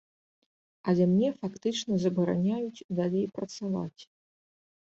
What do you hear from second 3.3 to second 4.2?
працаваць.